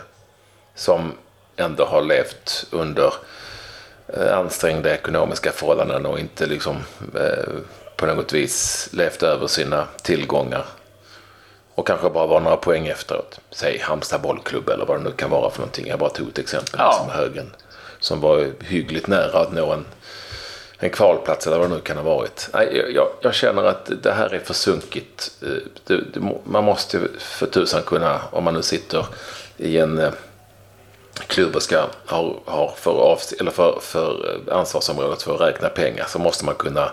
som 0.75 1.13
ändå 1.57 1.85
har 1.85 2.03
levt 2.03 2.67
under 2.73 3.13
ansträngda 4.33 4.95
ekonomiska 4.95 5.53
förhållanden 5.53 6.07
och 6.07 6.19
inte 6.19 6.47
liksom 6.47 6.77
på 7.97 8.07
något 8.07 8.33
vis 8.33 8.89
levt 8.93 9.23
över 9.23 9.47
sina 9.47 9.85
tillgångar. 10.03 10.65
Och 11.81 11.87
kanske 11.87 12.11
bara 12.11 12.27
var 12.27 12.41
några 12.41 12.57
poäng 12.57 12.87
efteråt. 12.87 13.41
Säg 13.51 13.79
Halmstad 13.79 14.21
bollklubb 14.21 14.69
eller 14.69 14.87
vad 14.87 14.99
det 14.99 15.05
nu 15.05 15.13
kan 15.13 15.31
vara 15.31 15.51
för 15.51 15.59
någonting. 15.59 15.87
Jag 15.87 15.99
bara 15.99 16.11
tog 16.11 16.29
ett 16.29 16.39
exempel 16.39 16.81
ja. 16.83 16.93
som 16.93 17.11
Högen. 17.11 17.51
Som 18.01 18.21
var 18.21 18.53
hyggligt 18.61 19.07
nära 19.07 19.39
att 19.39 19.53
nå 19.53 19.73
en, 19.73 19.85
en 20.79 20.91
kvalplats 20.91 21.47
eller 21.47 21.59
vad 21.59 21.71
det 21.71 21.75
nu 21.75 21.81
kan 21.81 21.97
ha 21.97 22.05
varit. 22.05 22.49
Nej, 22.53 22.93
jag, 22.95 23.09
jag 23.21 23.35
känner 23.35 23.65
att 23.65 23.91
det 24.03 24.13
här 24.13 24.35
är 24.35 24.39
för 24.39 24.55
sunkigt. 24.55 25.31
Eh, 25.43 25.49
det, 25.87 25.97
det, 25.97 26.21
man 26.45 26.65
måste 26.65 27.01
för 27.19 27.47
tusan 27.47 27.83
kunna, 27.83 28.21
om 28.31 28.45
man 28.45 28.55
nu 28.55 28.63
sitter 28.63 29.07
i 29.57 29.79
en 29.79 30.13
klubbar 31.27 31.61
ska 31.61 31.87
ha, 32.07 32.35
ha 32.45 32.75
för, 32.77 33.19
eller 33.41 33.51
för, 33.51 33.79
för 33.81 34.41
ansvarsområdet 34.51 35.23
för 35.23 35.35
att 35.35 35.41
räkna 35.41 35.69
pengar 35.69 36.07
så 36.09 36.19
måste 36.19 36.45
man 36.45 36.55
kunna 36.55 36.91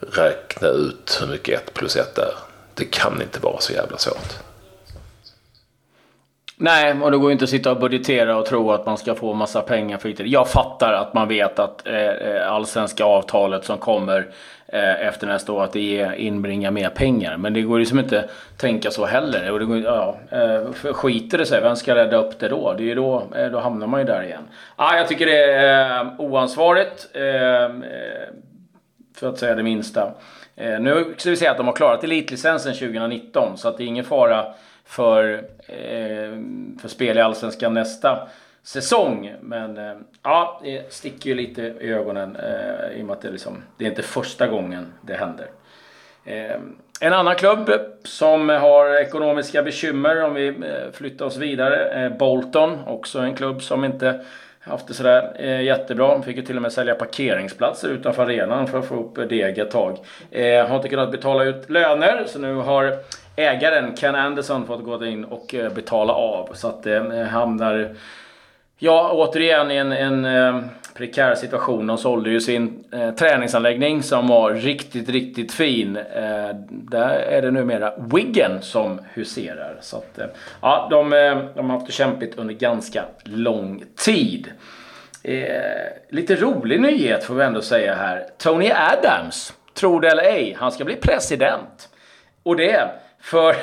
räkna 0.00 0.68
ut 0.68 1.18
hur 1.20 1.26
mycket 1.26 1.68
1 1.68 1.74
plus 1.74 1.96
1 1.96 2.18
är. 2.18 2.51
Det 2.74 2.84
kan 2.84 3.22
inte 3.22 3.40
vara 3.40 3.60
så 3.60 3.72
jävla 3.72 3.98
svårt. 3.98 4.42
Nej, 6.56 6.92
och 6.92 7.10
det 7.10 7.18
går 7.18 7.30
ju 7.30 7.32
inte 7.32 7.44
att 7.44 7.50
sitta 7.50 7.70
och 7.70 7.80
budgetera 7.80 8.36
och 8.36 8.46
tro 8.46 8.72
att 8.72 8.86
man 8.86 8.98
ska 8.98 9.14
få 9.14 9.34
massa 9.34 9.60
pengar 9.60 9.98
för 9.98 10.08
det. 10.08 10.24
Jag 10.24 10.48
fattar 10.48 10.92
att 10.92 11.14
man 11.14 11.28
vet 11.28 11.58
att 11.58 11.86
eh, 11.86 11.94
eh 11.94 12.52
allsvenska 12.52 13.04
avtalet 13.04 13.64
som 13.64 13.78
kommer 13.78 14.26
eh, 14.66 15.06
efter 15.06 15.26
nästa 15.26 15.52
år, 15.52 15.64
att 15.64 15.72
det 15.72 16.12
inbringar 16.16 16.70
mer 16.70 16.88
pengar. 16.88 17.36
Men 17.36 17.54
det 17.54 17.62
går 17.62 17.78
ju 17.78 17.80
liksom 17.80 17.98
inte 17.98 18.28
tänka 18.56 18.90
så 18.90 19.06
heller. 19.06 19.50
Och 19.50 19.58
det 19.58 19.64
går, 19.64 19.78
ja, 19.78 20.16
eh, 20.30 20.92
skiter 20.92 21.38
det 21.38 21.46
sig, 21.46 21.60
vem 21.60 21.76
ska 21.76 21.94
rädda 21.94 22.16
upp 22.16 22.38
det 22.38 22.48
då? 22.48 22.72
Det 22.72 22.82
är 22.82 22.86
ju 22.86 22.94
då, 22.94 23.28
eh, 23.36 23.46
då 23.46 23.58
hamnar 23.58 23.86
man 23.86 24.00
ju 24.00 24.06
där 24.06 24.22
igen. 24.22 24.42
Ah, 24.76 24.96
jag 24.96 25.08
tycker 25.08 25.26
det 25.26 25.44
är 25.44 26.00
eh, 26.00 26.06
oansvarigt. 26.18 27.08
Eh, 27.14 27.64
eh, 27.64 27.70
för 29.16 29.28
att 29.28 29.38
säga 29.38 29.54
det 29.54 29.62
minsta. 29.62 30.12
Eh, 30.56 30.80
nu 30.80 31.14
ska 31.16 31.30
vi 31.30 31.36
säga 31.36 31.50
att 31.50 31.56
de 31.56 31.66
har 31.66 31.74
klarat 31.74 32.04
elitlicensen 32.04 32.74
2019, 32.74 33.58
så 33.58 33.68
att 33.68 33.76
det 33.78 33.84
är 33.84 33.86
ingen 33.86 34.04
fara 34.04 34.54
för, 34.84 35.32
eh, 35.66 36.38
för 36.80 36.88
spel 36.88 37.18
i 37.18 37.20
Allsvenskan 37.20 37.74
nästa 37.74 38.28
säsong. 38.62 39.34
Men 39.40 39.78
eh, 39.78 39.96
ja, 40.22 40.60
det 40.64 40.92
sticker 40.92 41.30
ju 41.30 41.36
lite 41.36 41.62
i 41.62 41.92
ögonen 41.92 42.36
eh, 42.36 42.98
i 42.98 43.02
och 43.02 43.06
med 43.06 43.12
att 43.12 43.22
det, 43.22 43.30
liksom, 43.30 43.62
det 43.76 43.84
är 43.84 43.88
inte 43.88 44.02
första 44.02 44.46
gången 44.46 44.92
det 45.00 45.14
händer. 45.14 45.46
Eh, 46.24 46.56
en 47.00 47.12
annan 47.12 47.34
klubb 47.34 47.70
som 48.04 48.48
har 48.48 49.00
ekonomiska 49.00 49.62
bekymmer 49.62 50.24
om 50.24 50.34
vi 50.34 50.48
eh, 50.48 50.92
flyttar 50.92 51.26
oss 51.26 51.36
vidare. 51.36 52.10
Bolton, 52.18 52.78
också 52.86 53.18
en 53.18 53.36
klubb 53.36 53.62
som 53.62 53.84
inte 53.84 54.24
haft 54.64 54.88
det 54.88 54.94
sådär 54.94 55.32
eh, 55.38 55.62
jättebra. 55.62 56.08
De 56.08 56.22
fick 56.22 56.36
ju 56.36 56.42
till 56.42 56.56
och 56.56 56.62
med 56.62 56.72
sälja 56.72 56.94
parkeringsplatser 56.94 57.88
utanför 57.88 58.22
arenan 58.22 58.66
för 58.66 58.78
att 58.78 58.86
få 58.86 58.94
upp 58.94 59.28
deg 59.28 59.58
ett 59.58 59.70
tag. 59.70 59.98
Eh, 60.30 60.66
har 60.66 60.76
inte 60.76 60.88
kunnat 60.88 61.10
betala 61.10 61.44
ut 61.44 61.70
löner 61.70 62.24
så 62.26 62.38
nu 62.38 62.54
har 62.54 62.96
ägaren 63.36 63.96
Ken 63.96 64.14
Anderson 64.14 64.66
fått 64.66 64.84
gå 64.84 65.06
in 65.06 65.24
och 65.24 65.54
eh, 65.54 65.72
betala 65.72 66.12
av. 66.12 66.48
Så 66.54 66.68
att 66.68 66.82
det 66.82 66.96
eh, 66.96 67.26
hamnar 67.26 67.96
Ja, 68.84 69.10
återigen 69.12 69.70
i 69.70 69.76
en, 69.76 69.92
en 69.92 70.24
eh, 70.24 70.60
prekär 70.94 71.34
situation. 71.34 71.86
De 71.86 71.98
sålde 71.98 72.30
ju 72.30 72.40
sin 72.40 72.84
eh, 72.92 73.10
träningsanläggning 73.10 74.02
som 74.02 74.28
var 74.28 74.52
riktigt, 74.54 75.08
riktigt 75.08 75.52
fin. 75.52 75.96
Eh, 75.96 76.50
där 76.68 77.10
är 77.10 77.42
det 77.42 77.50
numera 77.50 77.92
Wiggen 78.14 78.62
som 78.62 79.00
huserar. 79.12 79.76
Så 79.80 79.96
att, 79.96 80.18
eh, 80.18 80.26
ja, 80.60 80.88
de, 80.90 81.12
eh, 81.12 81.38
de 81.54 81.70
har 81.70 81.76
haft 81.76 81.86
det 81.86 81.92
kämpigt 81.92 82.38
under 82.38 82.54
ganska 82.54 83.04
lång 83.24 83.84
tid. 83.96 84.52
Eh, 85.24 85.46
lite 86.10 86.36
rolig 86.36 86.80
nyhet 86.80 87.24
får 87.24 87.34
vi 87.34 87.44
ändå 87.44 87.62
säga 87.62 87.94
här. 87.94 88.26
Tony 88.38 88.70
Adams, 88.70 89.52
tro 89.74 89.98
det 89.98 90.10
eller 90.10 90.22
ej, 90.22 90.56
han 90.58 90.72
ska 90.72 90.84
bli 90.84 90.96
president. 90.96 91.88
Och 92.42 92.56
det 92.56 92.90
för 93.20 93.56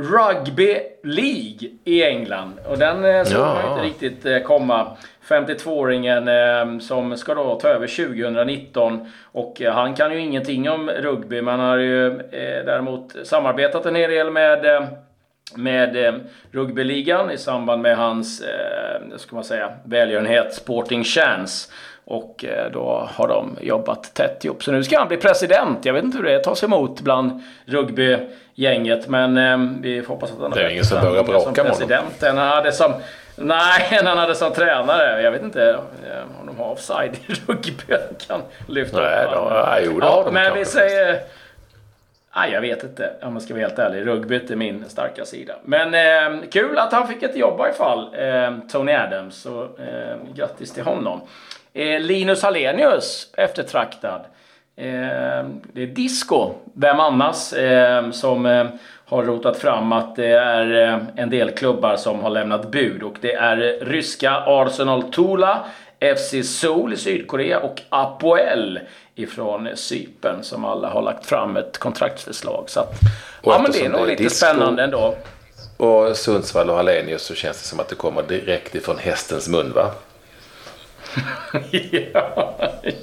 Rugby 0.00 0.78
League 1.02 1.70
i 1.84 2.04
England. 2.04 2.52
Och 2.66 2.78
den 2.78 3.04
eh, 3.04 3.24
såg 3.24 3.40
ja. 3.40 3.54
man 3.54 3.72
inte 3.72 3.86
riktigt 3.86 4.26
eh, 4.26 4.38
komma. 4.38 4.96
52-åringen 5.28 6.28
eh, 6.28 6.78
som 6.78 7.16
ska 7.16 7.34
då 7.34 7.60
ta 7.60 7.68
över 7.68 7.86
2019. 7.86 9.12
Och 9.24 9.60
han 9.60 9.94
kan 9.94 10.12
ju 10.12 10.20
ingenting 10.20 10.70
om 10.70 10.90
rugby. 10.90 11.42
Man 11.42 11.60
har 11.60 11.76
ju 11.76 12.10
däremot 12.66 13.16
samarbetat 13.24 13.86
en 13.86 13.94
hel 13.94 14.10
del 14.10 14.30
med 14.30 14.88
med 15.54 16.20
rugbyligan 16.50 17.30
i 17.30 17.38
samband 17.38 17.82
med 17.82 17.96
hans, 17.96 18.40
eh, 18.40 19.16
ska 19.16 19.34
man 19.34 19.44
säga, 19.44 19.72
välgörenhet 19.84 20.54
Sporting 20.54 21.04
Chance. 21.04 21.70
Och 22.10 22.44
eh, 22.44 22.70
då 22.72 23.08
har 23.14 23.28
de 23.28 23.56
jobbat 23.60 24.14
tätt 24.14 24.44
ihop. 24.44 24.64
Så 24.64 24.72
nu 24.72 24.84
ska 24.84 24.98
han 24.98 25.08
bli 25.08 25.16
president. 25.16 25.84
Jag 25.84 25.92
vet 25.92 26.04
inte 26.04 26.18
hur 26.18 26.24
det 26.24 26.38
tas 26.38 26.62
emot 26.62 27.00
bland 27.00 27.42
rugbygänget. 27.64 29.08
Men 29.08 29.36
eh, 29.38 29.58
vi 29.80 30.02
får 30.02 30.14
hoppas 30.14 30.30
att 30.32 30.38
han 30.40 30.52
har 30.52 30.58
Det 30.58 30.64
är 30.64 30.68
ingen 30.68 30.84
som 30.84 31.00
börjar 31.00 31.24
bråka 31.24 31.64
med 31.64 31.72
honom. 31.72 31.98
Han 32.20 32.38
hade 32.38 32.72
som, 32.72 32.92
nej, 33.36 34.00
han 34.04 34.18
hade 34.18 34.34
som 34.34 34.52
tränare. 34.52 35.22
Jag 35.22 35.32
vet 35.32 35.42
inte 35.42 35.70
eh, 35.70 36.40
om 36.40 36.46
de 36.46 36.58
har 36.58 36.72
offside 36.72 37.16
i 37.26 37.32
rugby. 37.46 37.94
Kan 38.26 38.40
lyfta 38.68 39.00
nej, 39.00 39.24
upp 39.24 39.30
då, 39.34 39.62
nej, 39.66 39.82
jo, 39.86 40.00
det 40.00 40.06
har 40.06 40.24
de 40.24 40.34
Men 40.34 40.44
kanske. 40.44 40.58
vi 40.58 40.64
säger... 40.64 41.20
Nej, 42.36 42.52
jag 42.52 42.60
vet 42.60 42.82
inte 42.84 43.12
om 43.22 43.32
jag 43.32 43.42
ska 43.42 43.54
vara 43.54 43.62
helt 43.62 43.78
ärlig. 43.78 44.06
Rugbyt 44.06 44.50
är 44.50 44.56
min 44.56 44.84
starka 44.88 45.24
sida. 45.24 45.54
Men 45.64 45.94
eh, 45.94 46.48
kul 46.50 46.78
att 46.78 46.92
han 46.92 47.08
fick 47.08 47.22
ett 47.22 47.36
jobb 47.36 47.60
i 47.60 47.62
alla 47.62 47.72
fall. 47.72 48.14
Eh, 48.14 48.68
Tony 48.72 48.92
Adams. 48.92 49.36
Så 49.36 49.62
eh, 49.62 50.34
grattis 50.34 50.72
till 50.72 50.84
honom. 50.84 51.20
Eh, 51.74 52.00
Linus 52.00 52.42
Hallenius, 52.42 53.26
eftertraktad. 53.36 54.20
Eh, 54.76 54.86
det 55.72 55.82
är 55.82 55.86
Disco, 55.86 56.52
vem 56.74 57.00
annars, 57.00 57.52
eh, 57.52 58.10
som 58.10 58.46
eh, 58.46 58.66
har 59.04 59.22
rotat 59.22 59.58
fram 59.58 59.92
att 59.92 60.16
det 60.16 60.32
är 60.32 60.88
eh, 60.88 60.98
en 61.16 61.30
del 61.30 61.50
klubbar 61.50 61.96
som 61.96 62.20
har 62.20 62.30
lämnat 62.30 62.70
bud. 62.70 63.02
Och 63.02 63.16
det 63.20 63.34
är 63.34 63.84
ryska 63.84 64.42
Arsenal 64.46 65.02
Tula, 65.02 65.64
FC 66.16 66.58
Seoul 66.58 66.92
i 66.92 66.96
Sydkorea 66.96 67.60
och 67.60 67.82
Apoel 67.88 68.80
ifrån 69.14 69.68
Cypern 69.74 70.42
som 70.42 70.64
alla 70.64 70.88
har 70.88 71.02
lagt 71.02 71.26
fram 71.26 71.56
ett 71.56 71.78
kontraktsförslag. 71.78 72.64
Så 72.66 72.80
att, 72.80 72.94
ja, 73.42 73.58
men 73.62 73.72
det 73.72 73.84
är 73.84 73.88
nog 73.88 74.06
lite 74.06 74.22
disco, 74.22 74.46
spännande 74.46 74.82
ändå. 74.82 75.14
Och 75.76 76.16
Sundsvall 76.16 76.70
och 76.70 76.76
Hallenius 76.76 77.22
så 77.22 77.34
känns 77.34 77.62
det 77.62 77.68
som 77.68 77.80
att 77.80 77.88
det 77.88 77.94
kommer 77.94 78.22
direkt 78.22 78.74
ifrån 78.74 78.98
hästens 78.98 79.48
mun 79.48 79.72
va? 79.74 79.90
ja, 82.12 82.54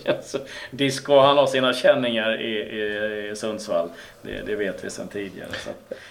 alltså, 0.07 0.39
Disco 0.71 1.19
han 1.19 1.37
har 1.37 1.47
sina 1.47 1.73
känningar 1.73 2.41
i, 2.41 2.53
i, 2.53 3.29
i 3.31 3.35
Sundsvall. 3.35 3.89
Det, 4.21 4.41
det, 4.45 4.55
vet 4.55 4.83
vi 4.83 4.89
sedan 4.89 5.07
tidigare. 5.07 5.49
Så. 5.63 5.69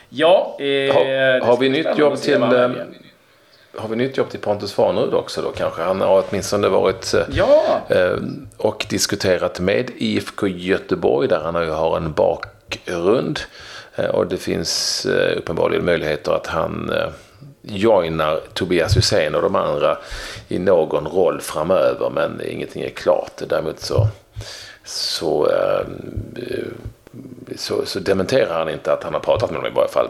Ja, 0.08 0.56
eh, 0.60 0.94
har, 0.94 1.40
har 1.40 1.56
vi 1.56 1.68
nytt 1.68 1.98
jobb 1.98 2.16
till... 2.16 2.42
Eh, 2.42 2.70
har 3.78 3.88
vi 3.88 3.96
nytt 3.96 4.16
jobb 4.16 4.30
till 4.30 4.40
Pontus 4.40 4.72
Farnerud 4.72 5.14
också 5.14 5.42
då 5.42 5.52
kanske? 5.52 5.82
Han 5.82 6.00
har 6.00 6.24
åtminstone 6.28 6.68
varit 6.68 7.14
eh, 7.14 7.20
ja. 7.32 7.80
eh, 7.88 8.16
och 8.56 8.86
diskuterat 8.90 9.60
med 9.60 9.90
IFK 9.96 10.46
Göteborg 10.46 11.28
där 11.28 11.40
han 11.40 11.54
har 11.54 11.96
en 11.96 12.12
bakgrund. 12.12 13.40
Eh, 13.96 14.06
och 14.06 14.26
det 14.26 14.36
finns 14.36 15.06
eh, 15.06 15.38
uppenbarligen 15.38 15.84
möjligheter 15.84 16.32
att 16.32 16.46
han 16.46 16.92
joinar 17.66 18.40
Tobias 18.54 18.96
Hysén 18.96 19.34
och 19.34 19.42
de 19.42 19.56
andra 19.56 19.98
i 20.48 20.58
någon 20.58 21.06
roll 21.06 21.40
framöver 21.40 22.10
men 22.10 22.40
ingenting 22.48 22.82
är 22.82 22.90
klart. 22.90 23.42
Däremot 23.48 23.80
så, 23.80 24.08
så, 24.84 25.50
eh, 25.50 25.86
så, 27.56 27.86
så 27.86 27.98
dementerar 27.98 28.58
han 28.58 28.68
inte 28.68 28.92
att 28.92 29.04
han 29.04 29.12
har 29.12 29.20
pratat 29.20 29.50
med 29.50 29.60
dem 29.60 29.72
i 29.72 29.74
varje 29.74 29.88
fall. 29.88 30.08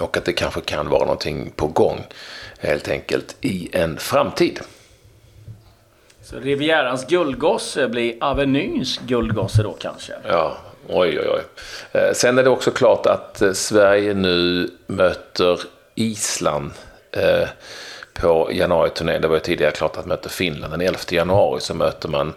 Och 0.00 0.16
att 0.16 0.24
det 0.24 0.32
kanske 0.32 0.60
kan 0.60 0.88
vara 0.88 1.04
någonting 1.04 1.52
på 1.56 1.66
gång 1.66 2.06
helt 2.58 2.88
enkelt 2.88 3.36
i 3.40 3.68
en 3.72 3.98
framtid. 3.98 4.60
Så 6.22 6.38
Rivierans 6.38 7.06
guldgosse 7.06 7.88
blir 7.88 8.14
Avenyns 8.20 9.00
guldgosse 9.06 9.62
då 9.62 9.72
kanske? 9.72 10.12
Ja, 10.28 10.56
oj 10.88 11.18
oj 11.20 11.28
oj. 11.28 11.42
Eh, 11.92 12.12
sen 12.12 12.38
är 12.38 12.42
det 12.42 12.50
också 12.50 12.70
klart 12.70 13.06
att 13.06 13.42
eh, 13.42 13.52
Sverige 13.52 14.14
nu 14.14 14.70
möter 14.86 15.60
Island 15.94 16.70
eh, 17.12 17.48
på 18.14 18.48
januariturnén. 18.52 19.22
Det 19.22 19.28
var 19.28 19.36
ju 19.36 19.40
tidigare 19.40 19.72
klart 19.72 19.96
att 19.96 20.06
möta 20.06 20.28
Finland. 20.28 20.72
Den 20.72 20.80
11 20.80 20.98
januari 21.10 21.60
så 21.60 21.74
möter 21.74 22.08
man 22.08 22.32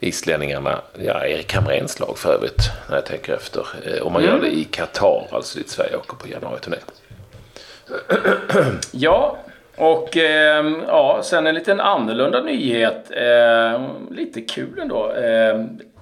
islänningarna, 0.00 0.80
ja, 0.94 1.26
Erik 1.26 1.54
Hamréns 1.54 2.00
lag 2.00 2.18
för 2.18 2.34
övrigt, 2.34 2.70
när 2.88 2.96
jag 2.96 3.06
tänker 3.06 3.34
efter. 3.34 3.66
Eh, 3.84 4.02
och 4.02 4.12
man 4.12 4.22
mm. 4.22 4.34
gör 4.34 4.42
det 4.42 4.56
i 4.56 4.64
Qatar, 4.64 5.26
alltså 5.32 5.58
dit 5.58 5.70
Sverige 5.70 5.96
åker 5.96 6.16
på 6.16 6.28
januari-turné. 6.28 6.76
Ja, 8.92 9.38
och 9.76 10.16
eh, 10.16 10.66
ja, 10.86 11.20
sen 11.24 11.46
en 11.46 11.54
liten 11.54 11.80
annorlunda 11.80 12.42
nyhet. 12.42 13.10
Eh, 13.10 13.80
lite 14.10 14.40
kul 14.40 14.78
ändå. 14.78 15.12
Eh, 15.12 15.56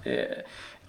eh 0.05 0.37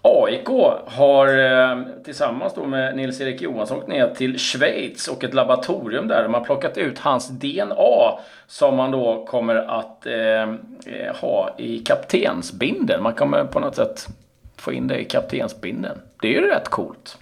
AIK 0.01 0.47
har 0.85 1.27
eh, 1.27 1.77
tillsammans 2.03 2.53
då 2.53 2.65
med 2.65 2.95
Nils-Erik 2.95 3.41
Johansson 3.41 3.77
åkt 3.77 3.87
ner 3.87 4.13
till 4.15 4.39
Schweiz 4.39 5.07
och 5.07 5.23
ett 5.23 5.33
laboratorium 5.33 6.07
där. 6.07 6.23
De 6.23 6.33
har 6.33 6.41
plockat 6.41 6.77
ut 6.77 6.99
hans 6.99 7.29
DNA 7.29 8.19
som 8.47 8.75
man 8.75 8.91
då 8.91 9.25
kommer 9.25 9.55
att 9.55 10.05
eh, 10.05 11.15
ha 11.21 11.55
i 11.57 11.79
kaptensbinden. 11.79 13.03
Man 13.03 13.13
kommer 13.13 13.43
på 13.43 13.59
något 13.59 13.75
sätt 13.75 14.07
få 14.55 14.73
in 14.73 14.87
det 14.87 14.99
i 14.99 15.05
kaptensbinden. 15.05 15.97
Det 16.21 16.27
är 16.27 16.41
ju 16.41 16.47
rätt 16.47 16.69
coolt. 16.69 17.17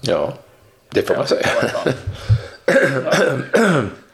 Ja, 0.00 0.32
det 0.88 1.02
får 1.02 1.16
man 1.16 1.26
säga. 1.26 1.46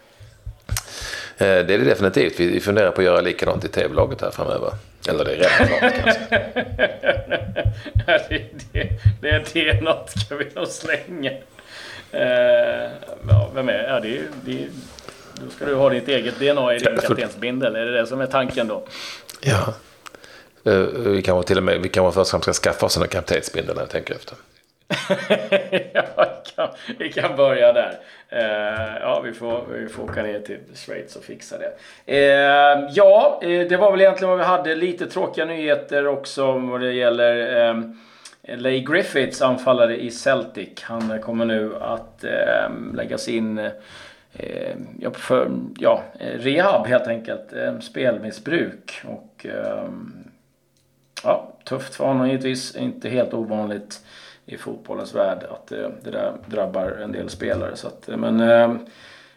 Eh, 1.38 1.46
det 1.46 1.74
är 1.74 1.78
det 1.78 1.84
definitivt. 1.84 2.40
Vi 2.40 2.60
funderar 2.60 2.90
på 2.90 3.00
att 3.00 3.04
göra 3.04 3.20
likadant 3.20 3.64
i 3.64 3.68
tv-laget 3.68 4.20
här 4.20 4.30
framöver. 4.30 4.72
Eller 5.08 5.24
det 5.24 5.32
är 5.32 5.36
redan 5.36 5.78
klart 5.78 5.94
kanske. 6.04 6.28
det, 8.28 8.44
det, 8.72 8.90
det, 9.20 9.52
det 9.52 9.68
är 9.68 9.80
något 9.80 10.10
ska 10.10 10.36
vi 10.36 10.46
nog 10.54 10.66
slänga. 10.66 11.30
Uh, 11.30 11.38
ja, 13.28 13.50
vem 13.54 13.68
är 13.68 13.88
ja, 13.88 14.00
det? 14.00 14.20
det 14.44 14.66
då 15.34 15.50
ska 15.50 15.64
du 15.64 15.74
ha 15.74 15.90
ditt 15.90 16.08
eget 16.08 16.38
DNA 16.38 16.74
i 16.74 16.78
din 16.78 16.98
kaptensbindel. 16.98 17.76
Är 17.76 17.84
det 17.84 18.00
det 18.00 18.06
som 18.06 18.20
är 18.20 18.26
tanken 18.26 18.68
då? 18.68 18.86
Ja. 19.40 19.74
Uh, 20.66 20.86
vi 20.88 21.22
kanske 21.22 21.48
till 21.48 21.58
och 21.58 21.62
med 21.62 21.80
vi 21.80 21.88
kanske 21.88 22.24
först 22.24 22.42
ska 22.42 22.52
skaffa 22.52 22.86
oss 22.86 22.96
en 22.96 23.08
kaptensbindel 23.08 23.74
när 23.74 23.82
jag 23.82 23.90
tänker 23.90 24.14
efter. 24.14 24.36
ja, 25.92 26.04
vi 26.16 26.50
kan, 26.56 26.68
vi 26.98 27.12
kan 27.12 27.36
börja 27.36 27.72
där. 27.72 27.98
Eh, 28.28 28.96
ja, 29.00 29.20
vi 29.24 29.32
får, 29.32 29.64
vi 29.72 29.88
får 29.88 30.02
åka 30.02 30.22
ner 30.22 30.40
till 30.40 30.58
Schweiz 30.74 31.16
och 31.16 31.24
fixa 31.24 31.58
det. 31.58 31.72
Ehm, 32.06 32.84
eh, 32.84 32.90
ja, 32.94 33.40
det 33.42 33.76
var 33.76 33.90
väl 33.90 34.00
egentligen 34.00 34.28
vad 34.30 34.38
vi 34.38 34.44
hade. 34.44 34.74
Lite 34.74 35.06
tråkiga 35.06 35.44
nyheter 35.44 36.06
också 36.06 36.52
vad 36.52 36.80
det 36.80 36.92
gäller 36.92 37.66
eh, 37.68 38.56
Leigh 38.56 38.92
Griffiths 38.92 39.42
anfallare 39.42 40.02
i 40.02 40.10
Celtic. 40.10 40.82
Han 40.82 41.20
kommer 41.20 41.44
nu 41.44 41.76
att 41.80 42.24
eh, 42.24 42.70
läggas 42.94 43.28
in 43.28 43.58
ehm, 43.58 44.86
ja, 45.00 45.10
för 45.10 45.50
ja, 45.78 46.02
rehab 46.18 46.86
helt 46.86 47.06
enkelt. 47.06 47.52
spelmissbruk. 47.80 49.02
Och 49.04 49.46
ehm, 49.46 50.12
ja, 51.24 51.52
tufft 51.64 51.94
för 51.94 52.04
honom 52.04 52.28
givetvis. 52.28 52.76
Inte 52.76 53.08
helt 53.08 53.34
ovanligt 53.34 54.00
i 54.46 54.56
fotbollens 54.56 55.14
värld 55.14 55.38
att 55.50 55.66
det, 55.66 55.90
det 56.02 56.10
där 56.10 56.32
drabbar 56.46 56.98
en 57.02 57.12
del 57.12 57.30
spelare. 57.30 57.76
Så 57.76 57.86
att, 57.86 58.08
men 58.08 58.40
eh, 58.40 58.74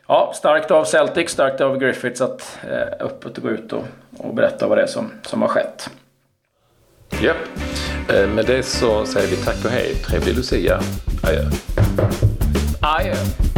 ja, 0.08 0.32
starkt 0.36 0.72
av 0.72 0.84
Celtic, 0.84 1.30
starkt 1.30 1.62
av 1.62 1.78
Griffiths 1.78 2.22
att 2.22 2.60
eh, 2.64 3.06
öppet 3.06 3.38
gå 3.38 3.50
ut 3.50 3.74
och, 3.74 3.84
och 4.18 4.34
berätta 4.34 4.68
vad 4.68 4.78
det 4.78 4.82
är 4.82 4.88
som, 4.88 5.12
som 5.22 5.42
har 5.42 5.50
skett. 5.50 5.90
Ja, 7.22 7.34
eh, 8.16 8.30
med 8.30 8.46
det 8.46 8.64
så 8.64 9.06
säger 9.06 9.28
vi 9.28 9.36
tack 9.36 9.66
och 9.66 9.72
hej. 9.72 9.96
Trevlig 9.96 10.36
Lucia. 10.36 10.80
Adjö. 11.24 11.44
Adjö. 12.82 13.49